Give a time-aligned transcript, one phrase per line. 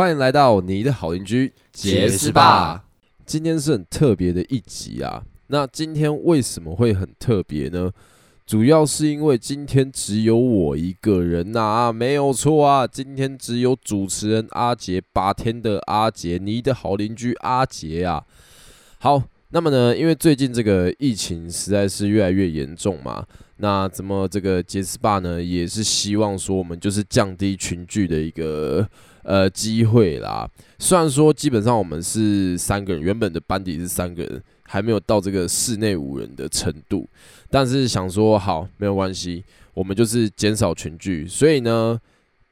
[0.00, 2.82] 欢迎来到你的好邻居杰斯霸。
[3.26, 5.22] 今天是很特别的一集啊。
[5.48, 7.92] 那今天为什么会很特别呢？
[8.46, 12.86] 主要是因为今天只有我一个人呐、啊，没有错啊。
[12.86, 18.24] 今天只有主持人阿杰，八天的阿杰，你的好邻居阿杰啊。
[19.00, 23.26] 好，那么呢，因为最近这个疫情实在是越来越严重嘛。
[23.58, 28.88] 那怎么这个杰斯霸呢，也是希望说我们就是降低群聚的一个
[29.22, 30.48] 呃机会啦。
[30.78, 37.08] 虽然说基本上我们是三个人，原本的班底是三个人，还没有到这个室内五人的程度，
[37.50, 42.00] 但是想说好没有关系，我们就是减少群聚，所以呢，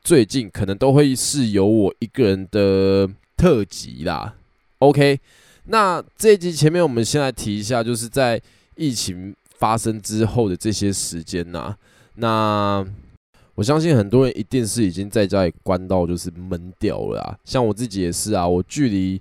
[0.03, 4.35] 最近可能都会是由我一个人的特辑啦。
[4.79, 5.19] OK，
[5.65, 8.41] 那这一集前面我们先来提一下，就是在
[8.77, 9.35] 疫情。
[9.59, 11.77] 发生之后的这些时间呐、
[12.15, 12.87] 那
[13.59, 17.37] 我相信很多人一定是已经在家里关到就是闷掉了啊。
[17.45, 19.21] 像我自己也是啊，我距离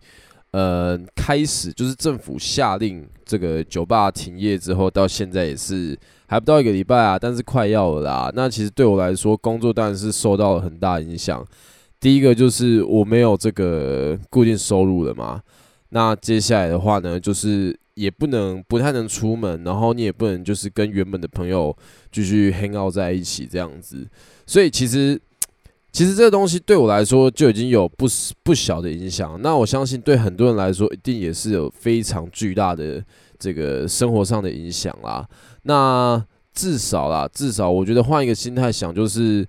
[0.52, 8.32] 呃开始就是政府下令这个酒吧停业之后，到现在也是还不到一个礼拜啊，但是快要了啦。
[8.36, 11.44] 那其实对我来说，工作当然是受到了很大影响。
[12.00, 15.42] 第一个就是我没有这个固定收入了嘛。
[15.90, 17.76] 那接下来的话呢，就是。
[17.98, 21.76] 也不能不太能出门，然后你也不能就是跟原本的朋友
[22.12, 24.08] 继续 hang out 在一起这样子，
[24.46, 25.20] 所以其实
[25.92, 28.06] 其实这个东西对我来说就已经有不
[28.44, 29.42] 不小的影响。
[29.42, 33.04] 那我相信对很多人来说，一定也是有非常巨大的
[33.40, 35.28] 这个生活上的影响啦。
[35.64, 36.24] 那
[36.54, 39.44] 至少啦，至少我觉得换一个心态想，就是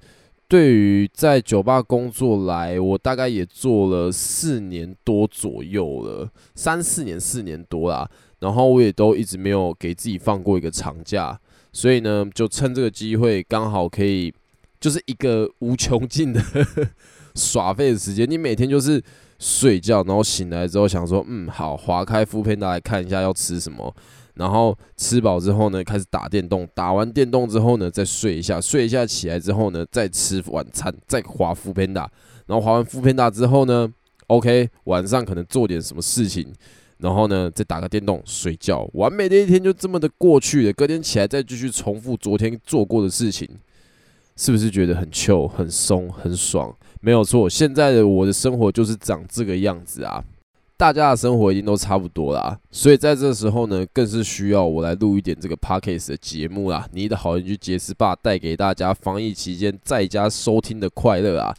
[0.48, 8.10] 对于在酒吧工作来，我大概也做了四年多左右了，三四年四年多啦。
[8.40, 11.38] 然后我也都一直没有给自己放过一个长假，
[11.72, 14.32] 所以呢，就趁这个机会，刚好可以
[14.80, 16.40] 就是一个无穷尽的
[17.34, 18.30] 耍废的时间。
[18.30, 19.02] 你每天就是
[19.38, 23.94] 睡觉，然后醒来之后想说，嗯，好，划开副片，那来看一下要吃什么，
[24.38, 32.06] 然后吃饱之后呢，开始打电动，打完电动之后呢，再睡一下，睡一下起来之后呢，再吃晚餐，再滑 foodpanda，
[32.46, 33.92] 然后滑完 foodpanda 之后呢
[34.28, 36.54] ，OK，晚上可能做点什么事情。
[36.98, 40.72] 然后呢，再打个电动睡觉，完美的一天就这么的过去了。
[40.72, 43.48] 隔天起来再继续重复昨天做过的事情，
[44.34, 46.76] 是不是觉得很 chill、很松、很爽？
[47.00, 50.24] 没有错，现在的我的生活就是长这个样子啊。
[50.78, 56.88] 大家的生活已经都差不多啦，所以在这时候呢，更是需要我来录一点这个 podcast 的节目啦。
[56.92, 61.54] 你的好邻居杰斯霸带给大家防疫期间在家收听的快乐啊。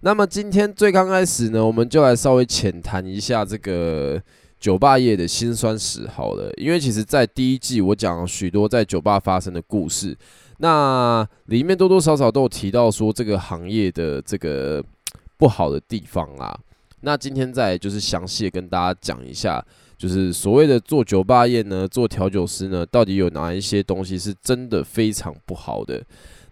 [0.00, 4.20] 那么今天最刚开始呢，我们就来稍微浅谈一下这个。
[4.60, 10.14] 酒吧业的辛酸史好了，因为其实，在第一季我讲了许多在酒吧发生的故事，
[10.58, 14.84] 那里面多多少少都有提到说这个行业的这个
[15.38, 16.54] 不好的地方啊。
[17.02, 19.64] 那今天再就是详细的跟大家讲一下，
[19.96, 26.02] 就是所谓的做酒吧业呢，做调酒师呢，到底有哪一些东西是真的非常不好的。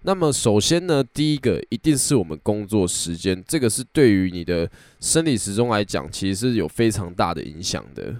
[0.02, 4.70] 那么首先呢，第一个一定是我们工作时间，这个是对于你的
[5.00, 8.14] 生理时钟来讲，其实是有非常大的影响的。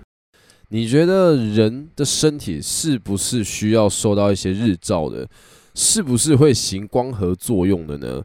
[0.71, 5.27] 你觉得人的身体是不是需要受到一些日照的？
[5.75, 8.23] 是不是会行光合作用的呢？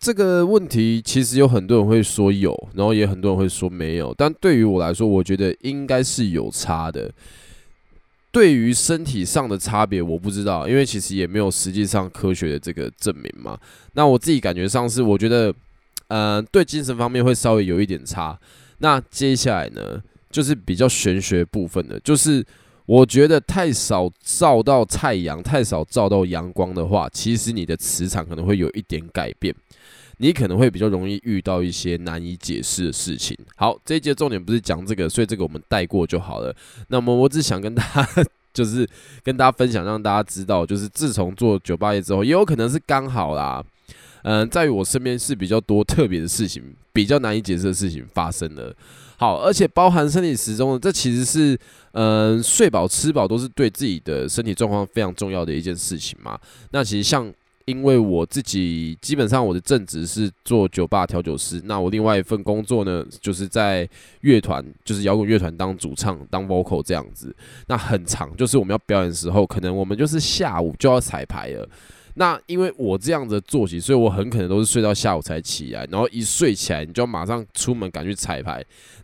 [0.00, 4.14] 这个问题其实有很多人会说有，然后也很多人会说没有。
[4.16, 7.12] 但对于我来说，我觉得应该是有差的。
[8.32, 13.58] 对于身体上的差别，我不知道，因为其实也没有实际上科学的这个证明嘛。
[13.92, 15.52] 那我自己感觉上是，我觉得，
[16.08, 18.38] 呃，对精神方面会稍微有一点差。
[18.78, 22.42] 那接下来呢，就是比较玄学部分的，就是
[22.86, 29.54] 我觉得太少照到太阳，太少照到阳光的话，其实你的磁场可能会有一点改变。
[30.20, 33.34] 你可能会比较容易遇到一些难以解释的事情。
[33.56, 36.54] 好，这一节重点不是讲这个，所以这个我们带过就好了。
[36.88, 38.06] 那么我只想跟大家，
[38.52, 38.86] 就是
[39.24, 43.64] 跟大家分享，让大家知道，就是自从做酒吧业之后，也有可能是刚好啦。
[44.22, 46.62] 嗯，在我身边是比较多特别的事情，
[46.92, 48.76] 比较难以解释的事情发生了。
[49.16, 51.58] 好，而且包含生理时钟的，这其实是
[51.92, 56.38] 嗯，睡饱吃饱都是对自己的身体状况非常重要的一件事情嘛。
[56.72, 57.32] 那其实像。
[57.70, 63.88] 因为我自己基本上我的正职是做酒吧调酒师，那我另外一份工作呢，就是在
[64.22, 67.34] 乐团，就是摇滚乐团当主唱，当 vocal 这样子。
[67.68, 71.68] 那很长，就是我们要表演的时候，可能我们就是下午就要彩排了。
[72.14, 78.54] 那因为我这样子的作息，所以我很可能都是睡到下午才起来，然后一睡起来，你就要马上出门赶去彩排，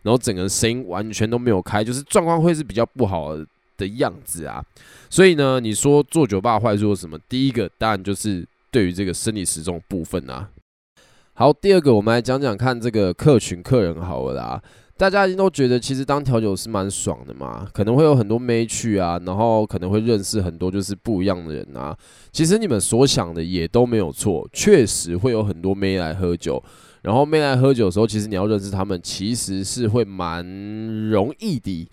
[0.03, 3.33] 然后整个声音完全都没有开，就是状况会是比较不好
[3.77, 4.63] 的样子啊。
[5.09, 7.17] 所以呢，你说做酒吧坏处是什么？
[7.29, 8.45] 第一个当然就是。
[8.71, 10.49] 对于这个生理时钟部分啊，
[11.33, 14.61] 好，第二个我们来讲讲看这个客群客人好了啦。
[14.97, 21.95] 大家一定都觉得其实当调酒师蛮爽的嘛，可能会有很多妹去啊，然后可能会认识很多就是不一样的人啊。
[22.31, 26.63] 其实你们所想的也都没有错，确实会有很多妹来喝酒。
[27.03, 30.43] 然后妹来喝酒的时候，其实你要认识他们，其实是会蛮
[31.09, 31.87] 容易的。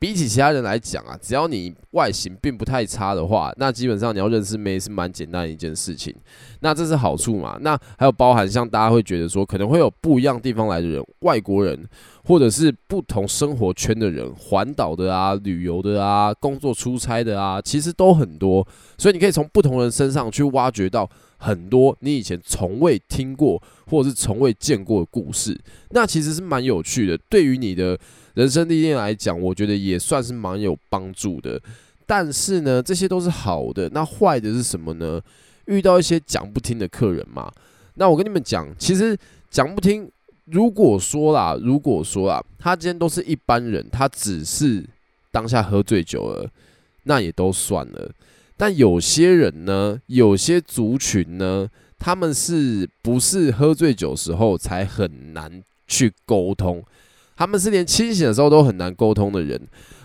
[0.00, 6.12] 比起其他人来讲啊，只要你外形并不太差的话，那基本上你要认识妹是蛮简单的一件事情。
[6.60, 7.58] 那这是好处嘛？
[7.60, 11.86] 那还有包含像大家会觉得说，可能会有不一样地方来的人，外国人，
[12.24, 18.66] 或者是不同生活圈的人，环岛的啊，旅游的啊，工作出差的啊，其实都很多。
[18.96, 21.06] 所以你可以从不同人身上去挖掘到
[21.36, 25.60] 很多你以前从未听过或者是从未见过的故事。
[25.90, 27.98] 那其实是蛮有趣的，对于你的。
[28.34, 31.60] 人生历练来讲，我觉得也算是蛮有帮助的。
[32.06, 33.88] 但是呢，这些都是好的。
[33.90, 35.20] 那坏的是什么呢？
[35.66, 37.52] 遇到一些讲不听的客人嘛。
[37.94, 39.16] 那我跟你们讲，其实
[39.50, 40.10] 讲不听。
[40.46, 44.84] 如果说啦，如果说啦，他今天都是一般人，他只是
[45.30, 46.50] 当下喝醉酒了，
[47.04, 48.10] 那也都算了。
[48.56, 51.68] 但有些人呢，有些族群呢，
[52.00, 56.82] 他们是不是喝醉酒时候才很难去沟通？
[57.40, 59.58] 他们是连清醒的时候都很难沟通的人，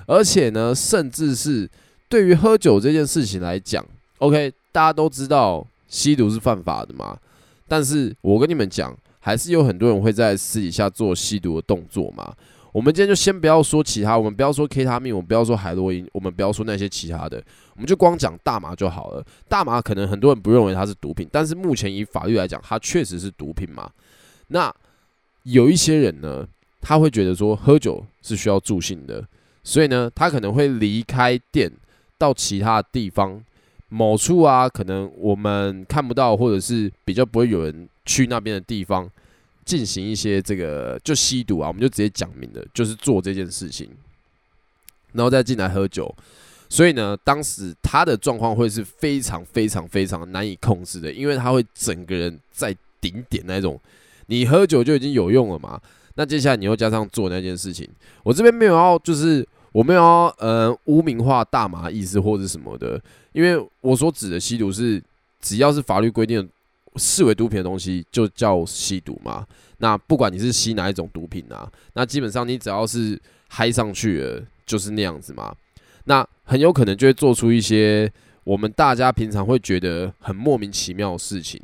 [0.08, 1.70] 而且呢，甚至是
[2.08, 3.86] 对于喝酒这件事情来讲
[4.20, 7.18] ，OK，大家都知道吸毒是犯法的嘛。
[7.68, 12.34] 但是我跟你们讲，还是有很多人会在私底下做吸毒的动作嘛。
[12.72, 17.44] 我们今天就先不要说其他，我们不要说 K 他命，我们不要说海洛因，我们不要说那些其他的，
[17.74, 19.22] 我们就光讲大麻就好了。
[19.50, 23.92] 大麻可能很多人不认为它是毒品，但是目前以法律来讲，它确实是毒品嘛。
[24.48, 24.74] 那
[25.44, 26.48] 有一些人呢，
[26.88, 29.28] 他会觉得说喝酒是需要助兴的，
[29.64, 31.72] 所以呢，他可能会离开店
[32.16, 33.44] 到其他地方
[33.90, 39.10] 某处啊，可能我们看不到或者是比较不会有人去那边的地方
[39.66, 43.90] 进行一些这个就吸毒啊，我们就直接讲明了，就是做这件事情，
[45.14, 46.16] 然后再进来喝酒。
[46.70, 53.82] 所以呢，当时他的状况会是非常非常非常难以控制的，因为他会整个人在顶点那种，
[54.28, 55.82] 你喝酒就已经有用了嘛。
[56.16, 57.88] 那接下来你又加上做那件事情，
[58.24, 63.00] 我这边没有要，就是我没有要呃污名化大麻意思或者什么的，
[63.34, 65.02] 因为我所指的吸毒是
[65.42, 66.50] 只要是法律规定
[66.96, 69.46] 视为毒品的东西就叫吸毒嘛。
[69.80, 75.54] 那不管你是吸哪一种毒品啊，那基本上你只要是嗨上去了就是那样子嘛。
[76.06, 78.10] 那很有可能就会做出一些
[78.46, 81.62] 我们大家平常会觉得很莫名其妙的事情。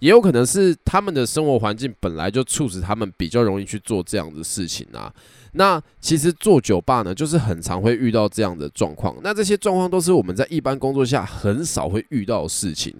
[0.00, 5.12] 也有可能是他们的生活环境本来就促使他们比较容易去做这样的事情啊。
[5.52, 9.16] 那其实做酒吧呢，就是很常会遇到这样的状况。
[9.22, 12.94] 那这些状况都是我们在一般工作下很少会遇到的事情。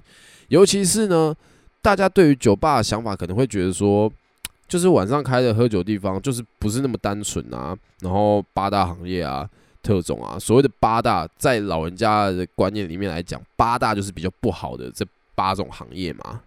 [0.48, 1.34] 尤其是呢，
[1.82, 4.10] 大家对于酒吧的想法可能会觉得说，
[4.66, 7.76] 就是晚上开的喝酒地方，就是不是那么单纯啊。
[8.00, 9.48] 然后八大行业啊、
[9.82, 16.40] 特种啊，所谓的八大，在老人家的观念里面来讲，八大就是比较不好的这八种行业嘛。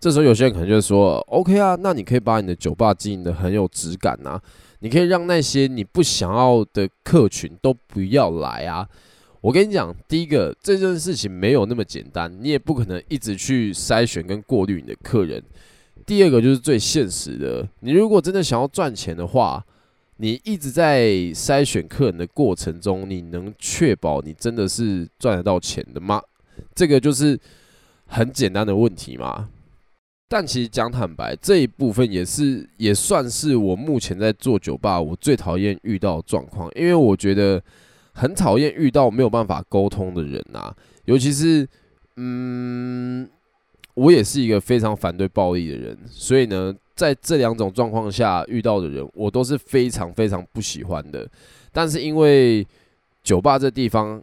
[0.00, 4.38] 这时候有些人可能就会说：“OK 啊，那你可以把你的酒吧经营得很有质感呐，
[4.80, 8.86] 你可以让那些你不想要的客群都不要来啊。”
[9.40, 15.42] 我跟你讲，第一个这件事情没有那么简单，你也不可能一直去筛选跟过滤你的客人。
[16.06, 19.62] 第二个就是最现实的，你如果真的想要赚钱的话，
[20.16, 26.22] 你一直在筛选客人的过程中，你能确保你真的是赚得到钱的吗？
[26.74, 27.38] 这个就是
[28.06, 29.48] 很简单的问题嘛。
[30.34, 37.62] 但其实讲坦白，这一部分也是也算是我目前在做酒吧我最讨厌遇到状况，因为我觉得
[38.12, 40.74] 很讨厌遇到没有办法沟通的人啊，
[41.04, 41.64] 尤其是
[42.16, 43.30] 嗯，
[43.94, 51.24] 我也是一个非常反对暴力的人，所以呢，在这两种状况下遇到的人，我都是非常非常不喜欢的。
[51.70, 52.66] 但是因为
[53.22, 54.20] 酒吧这地方，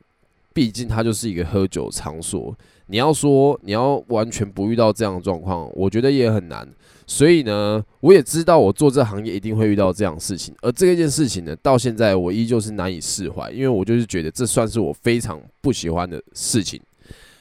[0.51, 2.53] 毕竟它就是一个喝酒场所。
[2.91, 6.67] 你要说你要完全不遇到这样的状况，我觉得也很难。
[7.07, 16.81] 所以呢，我也知道我做这行业一定会遇到这样的事情，而这件事情呢，到现在我依旧是难以释怀，因为我就是觉得这算是我非常不喜欢的事情。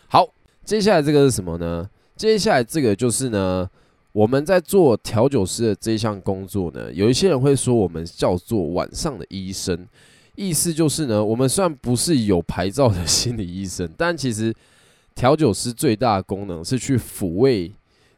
[0.06, 0.24] 好，
[0.64, 1.88] 接下来这个是什么呢？
[2.14, 3.68] 接下来这个就是呢，
[4.12, 9.84] 我们在做调酒师的这项工作呢，有一些人会说我们叫做晚上的医生，
[10.36, 14.54] 意思就是呢，我们虽然不是有牌照的心理医生，但其实。
[15.14, 17.70] 调酒师最大的功能是去抚慰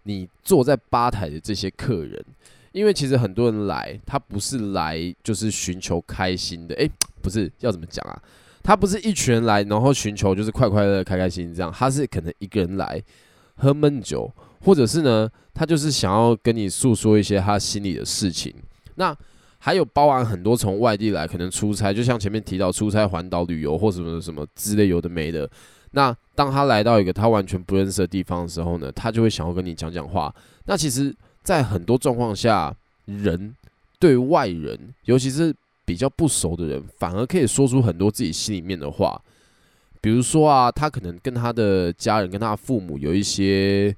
[0.05, 2.25] 你坐在吧台的这些客人，
[2.73, 8.23] 因为其实很多人来，他不是来就是寻求开心的，诶，不是要怎么讲啊？
[8.63, 13.03] 他不是一群人来，然后寻求就是快快乐乐、开开心心这样，他是可能一个人来
[13.57, 18.55] 喝闷酒，或者是呢，他就是想要跟你诉说一些他心里的事情。
[18.95, 19.17] 那
[19.59, 25.49] 还有包含很多从外地来，可能出差，就像前面提到出差环岛旅游或什么什么之类有的没的。
[25.93, 30.35] 那当他来到一个他完全不认识的地方的时候呢，他就会想要跟你讲讲话。
[30.65, 32.75] 那其实，在很多状况下，
[33.07, 33.55] 人
[33.99, 39.21] 对外人，尤其是比较不熟的人，反而可以说出很多自己心里面的话。
[40.01, 43.95] 比如说啊，他可能跟他的家人、跟他的父母有一些、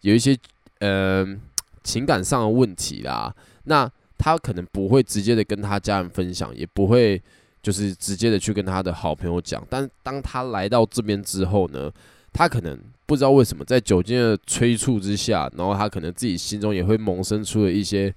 [0.00, 0.34] 有一些
[0.78, 1.40] 嗯、呃、
[1.82, 3.34] 情感上的问题啦。
[3.64, 7.20] 那他可能不会直接的跟他家人分享，也不会
[7.66, 9.60] 就是直接的去跟他的好朋友讲。
[9.68, 11.90] 但当他来到这边之后呢，
[12.32, 18.14] 他可能不知道为什么，在酒精的催促之下，然后他可能自己心中也会萌生出了一些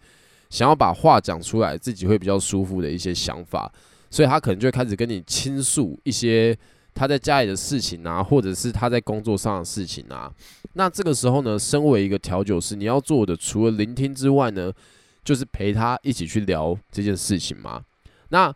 [0.51, 3.71] 想要把话讲出来，自己会比较舒服的一些想法，
[4.11, 6.55] 所以他可能就会开始跟你倾诉一些。
[6.95, 10.29] 他在家里的事情啊，或者是他在工作上的事情啊，
[10.73, 14.73] 那这个时候呢，身为一个调酒师，你要做的除了聆听之外呢，
[15.23, 17.81] 就是陪他一起去聊这件事情嘛。
[18.29, 18.53] 那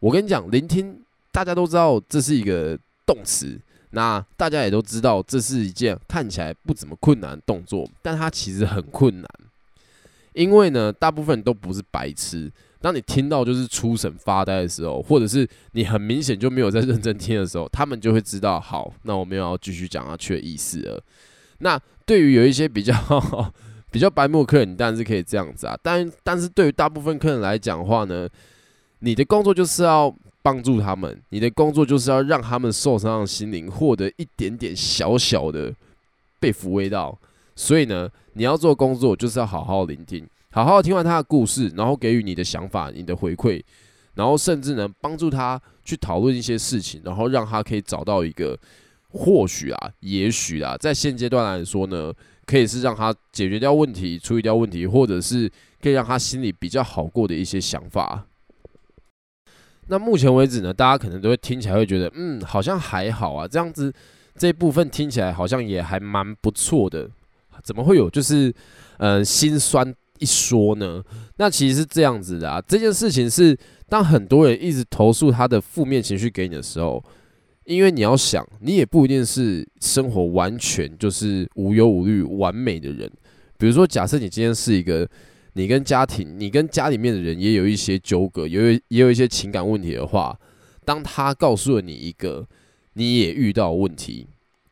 [0.00, 1.00] 我跟你讲，聆听
[1.32, 3.58] 大家都知道这是一个动词，
[3.90, 9.28] 那大家也都知道这是一件看起来不怎么困难的动作，但它其实很困难，
[10.34, 12.50] 因为呢，大部分人都不是白痴。
[12.78, 21.02] 当你听到就是出神发呆的时候，或者是你很明显就没有在认真听的时候，他们就会知道，好，那我们要继续讲下去的意思了。
[21.58, 22.94] 那对于有一些比较
[23.90, 25.76] 比较白目的客人，你当然是可以这样子啊。
[25.82, 28.28] 但但是对于大部分客人来讲的话呢，
[29.00, 35.74] 你的工作就是要帮助他们，你的工作就是要让他们受伤的心灵获得一点点小小的
[36.40, 37.18] 被抚慰到。
[37.54, 40.26] 所以呢，你要做工作就是要好好聆听。
[40.50, 43.62] 好好听完他的故事，然后给予你的想法、你的回馈，
[44.14, 48.58] 然后甚至呢帮助他去讨论一些事情，然后让他可以找到一个
[49.10, 52.10] 或许啊、也许啊，在现阶段来说呢，
[52.46, 55.50] 可以是让他解决掉问题、处理掉问题，或者是
[55.82, 58.24] 可以让他心里比较好过的一些想法。
[59.88, 63.92] 那目前为止呢，大家可能都会听起来会觉得，嗯，好像还好啊，这样子
[64.36, 67.08] 这一部分听起来好像也还蛮不错的。
[67.62, 68.48] 怎么会有就是
[68.98, 69.94] 嗯、呃、心酸？
[70.18, 71.02] 一说呢，
[71.36, 72.58] 那其实是这样子的啊。
[72.66, 73.54] 这件事情是，
[73.86, 77.04] 当很多人一直投诉他的负面情绪给你的时候，
[77.64, 83.12] 因为你要想，你也不一定是生活完全就是无忧无虑、完美的人。
[83.58, 85.06] 比如说，假设你今天是一个，
[85.56, 90.38] 你跟家庭、你跟家里面的人也有一些纠葛，有也有一些情感问题的话，
[90.84, 92.46] 当他告诉了你一个
[92.92, 94.26] 你也遇到问题，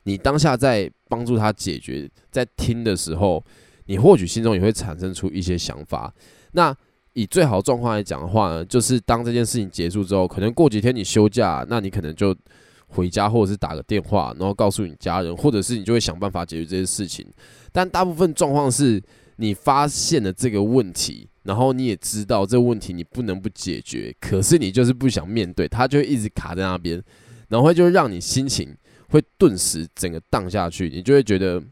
[0.05, 3.43] 你当下在帮助他解决，在听的时候。
[3.87, 6.11] 你或许心中也会产生出一些想法。
[6.53, 6.75] 那
[7.12, 12.35] 以最好的状况来讲的话呢，就是当这件事情结束之后，可能过几天你休假，那你可能就
[12.87, 17.26] 回家或者是打个电话，然后告诉你家人，或者是你就会想办法解决这些事情。
[17.73, 18.99] 但大部分状况是
[19.37, 27.03] 你发现了这个问题，然后你也知道这个问题你不能不解决，可是你就是不想面对，它就会一直卡在那边，
[27.49, 28.76] 然后就让你心情
[29.09, 31.62] 会顿时整个荡下去，你就会觉得。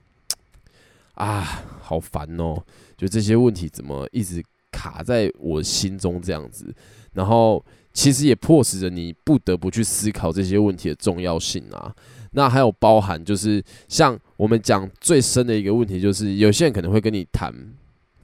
[1.14, 2.57] 啊，好烦哦！
[2.97, 4.42] 就这些问题怎么一直
[4.73, 6.75] 卡在我心中这样子，
[7.12, 11.95] 然后其实也迫使着你不得不去思考这些问题的重要性啊。
[12.32, 17.52] 那还有包含就是像我们讲最深的一个问题，就是有些人可能会跟你谈，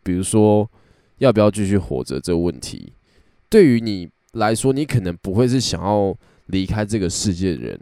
[0.02, 0.68] 比如说
[1.18, 2.92] 要不要继续活着这个问题。
[3.48, 7.80] 对于你来说，你可能不会是想要离开这个世界的人，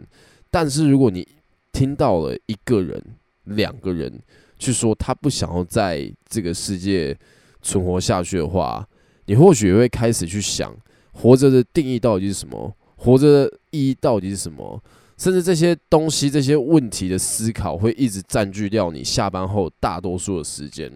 [0.51, 1.27] 但是如果你
[1.73, 3.01] 听到了一个人、
[3.43, 4.21] 两个人，
[4.57, 7.17] 去说他不想要在这个世界
[7.61, 8.87] 存活下去的话，
[9.25, 10.75] 你或许会开始去想，
[11.11, 12.73] 活着的定义到底是什么？
[12.95, 14.81] 活着的意义到底是什么？
[15.17, 20.91] 甚至这些东西、这些问题的思考，会一直占据掉你下班后大多数的时间。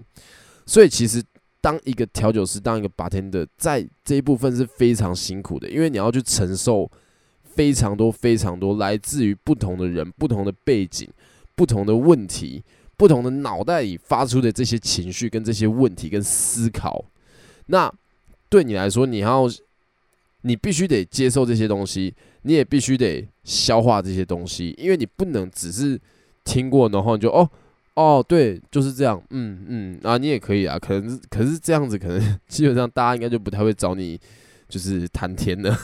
[0.66, 1.24] 所以，其实
[1.60, 6.90] 当一个调酒师、当一个 bartender，在这一部分是非常辛苦的，因为你要去承受
[7.44, 11.10] 非常多、非常多来自于不同的人、不同的背景、
[11.56, 12.64] 不同的问题。
[12.98, 17.04] 不同的脑袋里发出的这些情绪跟这些问题跟思考，
[17.66, 17.92] 那
[18.48, 19.50] 对你来说，你要
[20.42, 26.00] 你必须得接受这些东西，你也必须得消化这些东西，因为你不能只是
[26.44, 27.50] 听过，然后你就哦
[27.96, 34.20] 哦，对，就是这样，嗯嗯啊，你也可以啊，可能可是这样子，可能 基本上大家应该就不太会找你
[34.70, 35.76] 就是谈天的，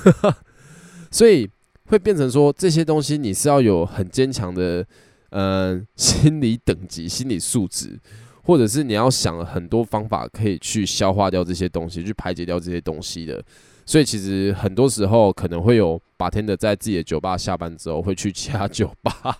[1.11, 1.49] 所以
[1.85, 4.85] 会变成说这些东西你是要有很坚强的。
[5.31, 7.99] 嗯，心理等级、心理素质，
[8.43, 13.43] 或者是你要想很多方法可以去消化掉这些东西，去排解掉这些东西的。
[13.87, 19.37] 所以其实很多时候可能会有 bartender 在自己的酒吧下班之后会去其他酒吧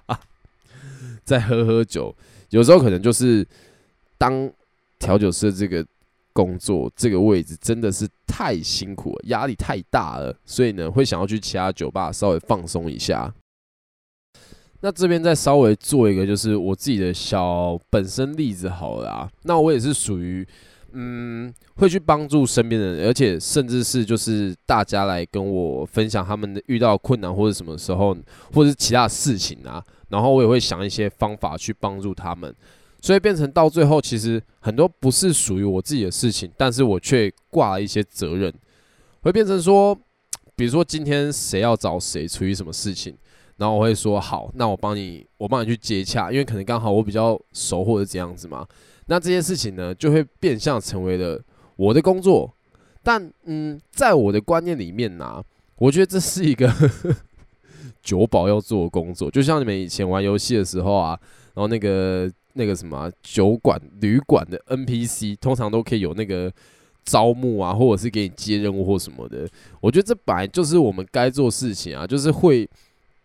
[1.24, 2.16] 再喝喝酒。
[2.50, 3.46] 有时候可能就是
[4.18, 4.50] 当
[4.98, 5.86] 调酒师这个
[6.32, 13.34] 工作，这个位置真的是太辛苦了，压力太大了，所以呢，会想要去其他酒吧稍微放松一下。
[14.80, 19.30] 那这边再稍微做一个，就是我自己的小本身例子好了啊。
[19.42, 20.48] 那我也是属于，
[20.94, 28.16] 嗯，会去帮助身边的人，而且甚至是就是大家来跟我分享他们遇到困难或者什么时候，
[28.54, 32.54] 或者是其他事情啊，然后我也会想一些方法去帮助他们。
[33.02, 38.54] 所以变成到最后，其实很多不是属于我自己的事情，但是我却挂了一些责任，
[39.22, 39.96] 会变成说，
[40.56, 43.16] 比如说今天谁要找谁处于什么事情。
[43.58, 48.64] 然后我会说好，那我帮你，我帮你去接洽，因为可能刚好我比较熟或者这样子嘛。
[49.08, 51.42] 那这件事情呢，就会变相成为了
[51.76, 52.54] 我的工作。
[53.02, 55.44] 但嗯，在我的观念里面呢、
[55.78, 56.72] 我觉得这是一个
[58.04, 59.32] 酒保要做的工作。
[59.32, 61.18] 就像你们以前玩游戏的时候啊，
[61.54, 66.52] 然后那个那个什么酒馆、旅馆的 NPC，通常都可以有那个
[67.06, 69.48] 招募啊，或者是给你接任务或什么的。
[69.80, 72.70] 我觉得这本来就是我们该做事情啊，就是会。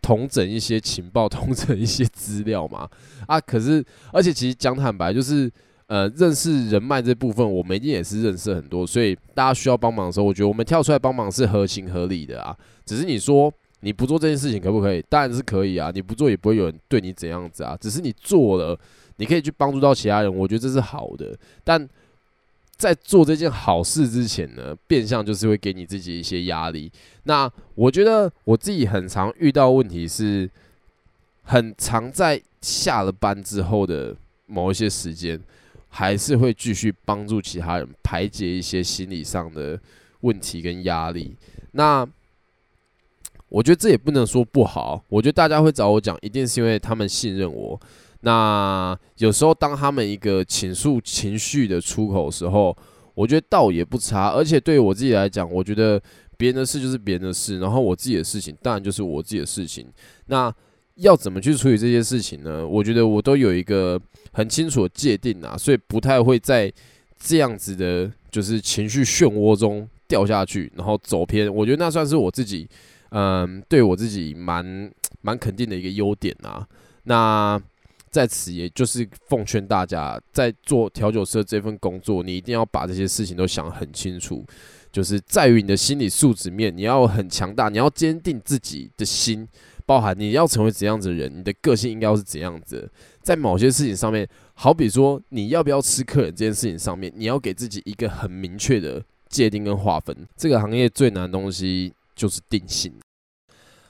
[0.05, 2.91] 统整一些情报， 统整一些资料嘛，
[3.29, 5.49] 啊，可是，而且其实讲坦白，就是，
[5.93, 12.57] 呃，认识人脉这部分，我们一定也是认识很多，所以大家需要帮忙的时候，我觉得我们跳出来帮忙是合情合理的啊。
[12.87, 15.05] 只是你说你不做这件事情可不可以？
[15.11, 17.77] 当然是可以啊，你不做也不会有人对你怎样子啊。
[17.79, 18.79] 只是你做了，
[19.17, 21.87] 你可以去帮助到其他人，我觉得这是好的，但。
[22.75, 26.91] 在做这件好事之前呢，变相就是会给你自己一些压力。
[27.25, 30.51] 那我觉得我自己很常遇到问题是，
[31.45, 35.41] 很常在下了班之后的某一些时间，
[35.95, 39.79] 还是会继续帮助其他人排解一些心理上的
[40.23, 41.37] 问题跟压力。
[41.73, 42.07] 那
[43.51, 47.79] 我觉得这也不能说不好，我觉得大家会找我讲，一定是因为他们信任我。
[48.23, 52.75] 那有时候，当他们一个倾诉情绪的出口时候，
[53.13, 54.31] 我觉得倒也不差。
[54.31, 56.01] 而且对我自己来讲，我觉得
[56.39, 59.87] 别人的事就是别人的事，然后我自己的事情当然就是我自己的事情。
[60.27, 60.51] 那
[61.03, 62.67] 要怎么去处理这些事情呢？
[62.67, 64.01] 我觉得我都有一个
[64.33, 66.73] 很清楚的界定啊，所以不太会在
[67.19, 71.53] 这样子的，就是情绪漩涡中掉下去，然后走偏。
[71.55, 72.69] 我觉得那算是我自己，
[73.11, 76.67] 嗯，对我自己蛮 蛮肯定的一个优点啊。
[77.05, 77.61] 那。
[78.13, 84.45] 在此，也就是奉劝大家，在做调酒师这份工作，你一定要把这些事情都想很清楚。
[84.93, 89.49] 就是在于你的心理素质面，你要很强大，你要坚定自己的心，
[89.87, 92.91] 包含你要成为怎样子的人，你的个性应该要是怎样子。
[93.23, 100.17] 在某些事情上面，好比说你要不要吃客人这件事情上面，你要给自己一个很明确的界定跟划分。
[100.37, 102.93] 这个行业最难的东西就是定性。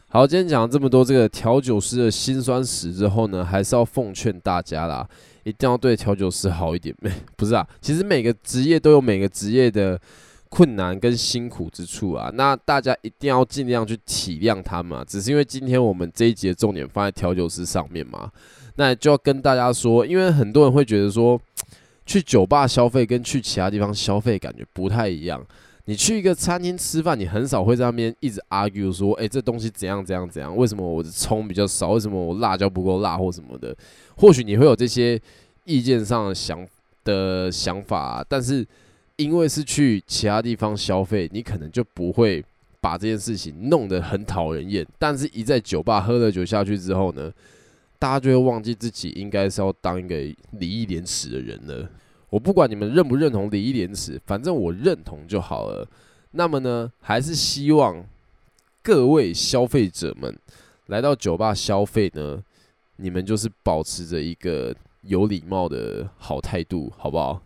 [0.09, 5.09] 好，今天讲了这么多这个调酒师的辛酸史之后呢，还是要奉劝大家啦，
[5.43, 6.95] 一定要对调酒师好一点。
[7.01, 9.99] 没， 不是啊，其实每个职业都有每个职业的
[10.53, 12.31] 困难跟辛苦之处啊。
[12.35, 15.03] 那大家一定要尽量去体谅他们。
[15.09, 18.31] 只是因为今天我们这一集的重点放在调酒师上面嘛，
[18.77, 21.41] 那就要跟大家说，因为很多人会觉得说，
[22.05, 25.43] 去酒吧消费跟去其他地方消费感觉不太一样。
[25.87, 30.55] 你去一个餐厅吃饭，你很少会在那边一直 argue 说，哎、这东西怎样怎样怎样？
[30.55, 31.89] 为什么我的葱比较少？
[31.91, 33.75] 为什么我辣椒不够辣或什么的？
[34.17, 35.19] 或许你会有这些
[35.65, 36.65] 意见上的想
[37.05, 38.65] 的想法，但是
[39.23, 42.45] 因为是去其他地方消费，你可能就不会
[42.81, 44.87] 把这件事情弄得很讨人厌。
[44.99, 47.33] 但是，一在酒吧喝了酒下去之后呢，
[47.99, 50.17] 大家就会忘记自己应该是要当一个
[50.51, 51.89] 礼义廉耻的人了。
[52.31, 55.87] 我不管你们认不认同礼义廉耻，反正我认同就好了。
[56.33, 58.05] 那么呢，还是希望
[58.83, 60.35] 各位消费者们
[60.87, 62.43] 来到酒吧消费呢，
[62.97, 67.43] 你们就是保持着一个有礼貌的好态度，好不好？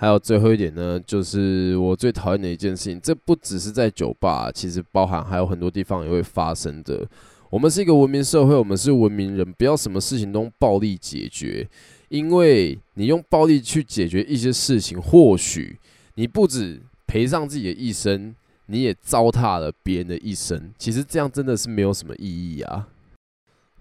[0.00, 7.06] 还有最后一点呢，就是我最讨厌的一件事情，这不只是在酒吧，其实包含还有很多地方也会发生的。
[7.50, 11.68] 我们是一个文明社会，我们是文明人，不要什么事情都用暴力解决。
[12.08, 15.78] 因为你用暴力去解决一些事情，或许
[16.14, 18.34] 你不止赔上自己的一生，
[18.68, 20.72] 你也糟蹋了别人的一生。
[20.78, 22.88] 其实这样真的是没有什么意义啊！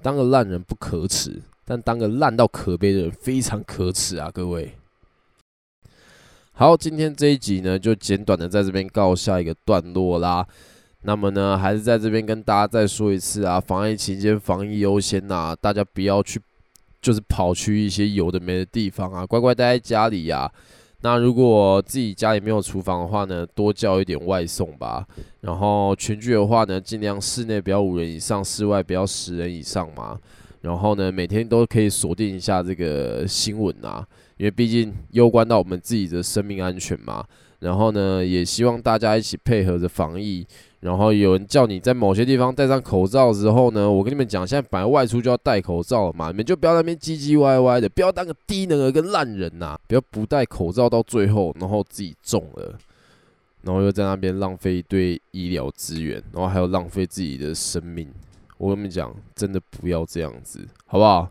[0.01, 4.29] 当个烂人不可耻，但当个烂到可悲的人非常可耻啊！
[4.29, 4.73] 各位，
[6.59, 10.45] 好，今天这一集呢，就简短的在这边告下一个段落啦。
[11.03, 16.37] 那么呢，还是在这边跟大家再说一次啊，防疫期间防疫优先呐，大家不要去。
[17.01, 20.51] 就是跑去一些有的没的地方啊，乖乖待在家里呀、
[20.99, 25.07] 那如果自己家里没有厨房的话呢，多叫一点外送吧。
[25.39, 30.19] 然后群聚的话呢，尽量室内不要五人以上，室外不要十人以上嘛。
[30.61, 34.05] 然后呢，每天都可以锁定一下这个新闻啊，
[34.37, 37.25] 因为毕竟攸关到我们自己的生命安全嘛。
[37.59, 40.45] 然后呢，也希望大家一起配合着防疫。
[40.79, 52.77] 然后有人叫你在某些地方戴上口罩之后呢，我跟你们讲，现在本来外出就要戴口罩了嘛，你们就不要在那边唧唧歪歪的，不要当个低能儿跟烂人呐、不要不戴口罩到最后，然后自己中了，
[53.63, 58.07] 然后又在那边浪费一堆医疗资源，然后还有浪费自己的生命。
[58.59, 61.27] 我跟你们讲，真的不要这样子，好不好？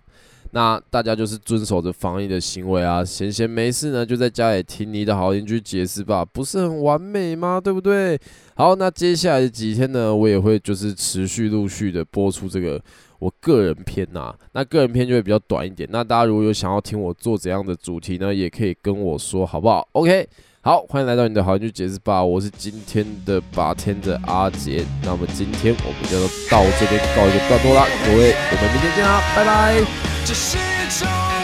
[0.52, 7.60] 那大家就是遵守着防疫的行为啊，闲闲没事呢，就在家里听你的好邻居解释吧，不是很完美吗？
[7.62, 8.18] 对不对？
[8.54, 12.82] 好，那接下来的几天呢，我也会就是持续陆续的播出这个
[13.18, 15.86] 我个人篇呐、啊，那个人篇就会比较短一点。
[15.92, 20.26] 那大家如果有想要听我做怎样的主题呢，也可以跟我说，好不好？OK，
[20.60, 24.84] 好，欢迎来到你的好邻居解释吧，我是今天的把天的阿杰。
[25.04, 26.18] 那么今天我们就
[26.50, 29.80] 到这边告一个段落啦，各位，我们明天见啦，拜拜。
[30.26, 30.60] 这是一
[30.98, 31.37] 种